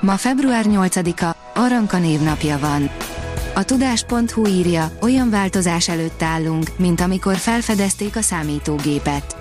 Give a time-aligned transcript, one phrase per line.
[0.00, 2.90] Ma február 8-a, Aranka névnapja van.
[3.54, 9.36] A tudás.hu írja, olyan változás előtt állunk, mint amikor felfedezték a számítógépet.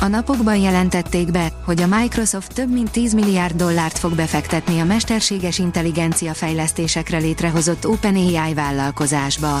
[0.00, 4.84] A napokban jelentették be, hogy a Microsoft több mint 10 milliárd dollárt fog befektetni a
[4.84, 9.58] mesterséges intelligencia fejlesztésekre létrehozott OpenAI vállalkozásba.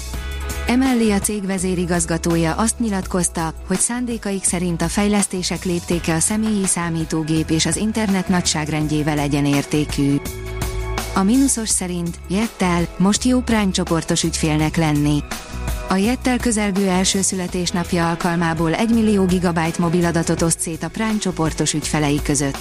[0.66, 7.50] Emellé a cég vezérigazgatója azt nyilatkozta, hogy szándékaik szerint a fejlesztések léptéke a személyi számítógép
[7.50, 10.16] és az internet nagyságrendjével egyenértékű.
[11.14, 15.22] A mínuszos szerint Jettel most jó Prime csoportos ügyfélnek lenni.
[15.88, 21.72] A Jettel közelgő első születésnapja alkalmából 1 millió gigabyte mobiladatot oszt szét a Prime csoportos
[21.72, 22.58] ügyfelei között.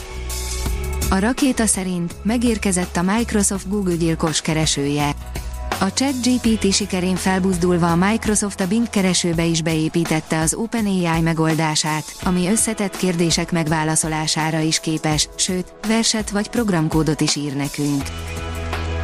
[1.09, 5.16] A rakéta szerint megérkezett a Microsoft Google gyilkos keresője.
[5.80, 12.48] A ChatGPT sikerén felbuzdulva a Microsoft a Bing keresőbe is beépítette az OpenAI megoldását, ami
[12.48, 18.04] összetett kérdések megválaszolására is képes, sőt, verset vagy programkódot is ír nekünk.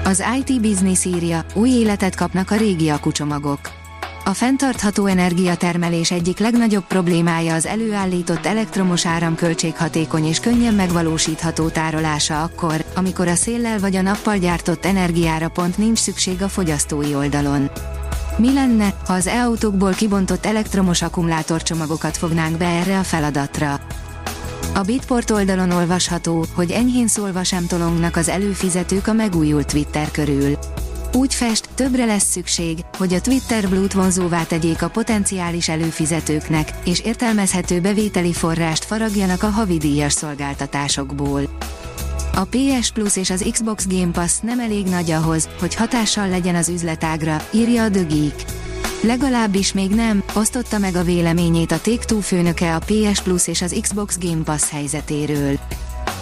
[0.03, 3.80] Az IT Business írja, új életet kapnak a régi akucsomagok.
[4.23, 12.43] A fenntartható energiatermelés egyik legnagyobb problémája az előállított elektromos áram költséghatékony és könnyen megvalósítható tárolása
[12.43, 17.71] akkor, amikor a széllel vagy a nappal gyártott energiára pont nincs szükség a fogyasztói oldalon.
[18.37, 23.79] Mi lenne, ha az e-autókból kibontott elektromos akkumulátorcsomagokat fognánk be erre a feladatra?
[24.73, 30.57] A Bitport oldalon olvasható, hogy enyhén szólva sem tolongnak az előfizetők a megújult Twitter körül.
[31.33, 37.79] Fest, többre lesz szükség, hogy a Twitter Blue-t vonzóvá tegyék a potenciális előfizetőknek, és értelmezhető
[37.79, 41.41] bevételi forrást faragjanak a havidíjas szolgáltatásokból.
[42.33, 46.55] A PS Plus és az Xbox Game Pass nem elég nagy ahhoz, hogy hatással legyen
[46.55, 48.45] az üzletágra, írja a Geek.
[49.01, 53.77] Legalábbis még nem, osztotta meg a véleményét a Take-Two főnöke a PS Plus és az
[53.81, 55.59] Xbox Game Pass helyzetéről.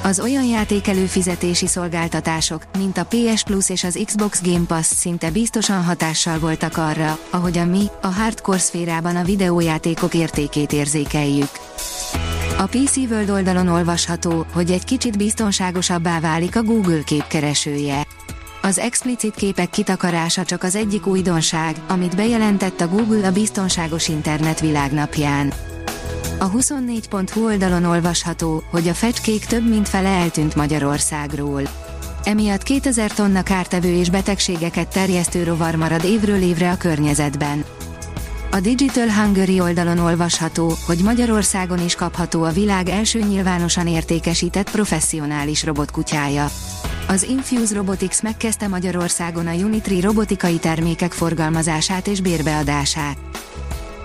[0.03, 5.31] Az olyan játékelő fizetési szolgáltatások, mint a PS Plus és az Xbox Game Pass szinte
[5.31, 11.49] biztosan hatással voltak arra, ahogyan mi, a hardcore szférában a videójátékok értékét érzékeljük.
[12.57, 18.07] A PC World oldalon olvasható, hogy egy kicsit biztonságosabbá válik a Google képkeresője.
[18.61, 24.59] Az explicit képek kitakarása csak az egyik újdonság, amit bejelentett a Google a biztonságos internet
[24.59, 25.53] világnapján.
[26.37, 31.61] A 24.hu oldalon olvasható, hogy a fecskék több mint fele eltűnt Magyarországról.
[32.23, 37.63] Emiatt 2000 tonna kártevő és betegségeket terjesztő rovar marad évről évre a környezetben.
[38.51, 45.63] A Digital Hungary oldalon olvasható, hogy Magyarországon is kapható a világ első nyilvánosan értékesített professzionális
[45.63, 46.49] robotkutyája.
[47.07, 53.17] Az Infuse Robotics megkezdte Magyarországon a Unitri robotikai termékek forgalmazását és bérbeadását.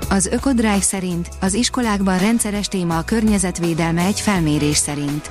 [0.08, 5.30] Az Ökodrive szerint az iskolákban rendszeres téma a környezetvédelme egy felmérés szerint.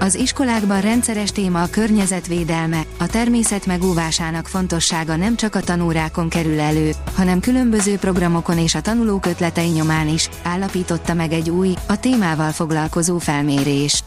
[0.00, 6.60] Az iskolákban rendszeres téma a környezetvédelme, a természet megóvásának fontossága nem csak a tanórákon kerül
[6.60, 12.00] elő, hanem különböző programokon és a tanulók ötletei nyomán is, állapította meg egy új, a
[12.00, 14.02] témával foglalkozó felmérés.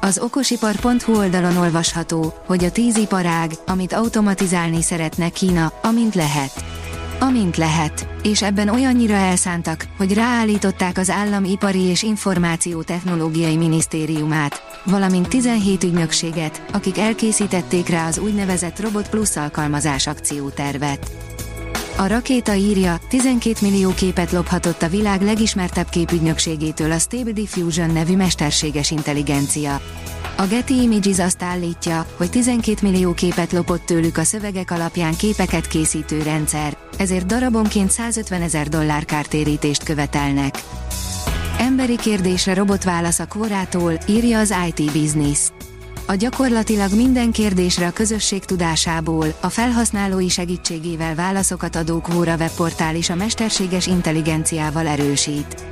[0.00, 6.81] Az okosipar.hu oldalon olvasható, hogy a tíz iparág, amit automatizálni szeretne Kína, amint lehet
[7.22, 15.28] amint lehet, és ebben olyannyira elszántak, hogy ráállították az Államipari és Információ Technológiai Minisztériumát, valamint
[15.28, 21.10] 17 ügynökséget, akik elkészítették rá az úgynevezett Robot Plus alkalmazás akciótervet.
[21.96, 28.16] A rakéta írja, 12 millió képet lophatott a világ legismertebb képügynökségétől a Stable Diffusion nevű
[28.16, 29.80] mesterséges intelligencia.
[30.36, 35.66] A Getty Images azt állítja, hogy 12 millió képet lopott tőlük a szövegek alapján képeket
[35.66, 40.54] készítő rendszer, ezért darabonként 150 ezer dollár kártérítést követelnek.
[41.58, 45.38] Emberi kérdésre robot válasz a Quorától, írja az IT Business.
[46.06, 53.10] A gyakorlatilag minden kérdésre a közösség tudásából, a felhasználói segítségével válaszokat adó Quora webportál is
[53.10, 55.64] a mesterséges intelligenciával erősít.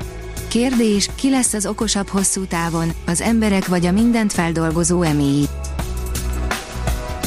[0.48, 5.44] Kérdés, ki lesz az okosabb hosszú távon, az emberek vagy a mindent feldolgozó eméi?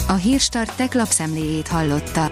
[0.07, 2.31] A Hírstart tech lapszemléjét hallotta.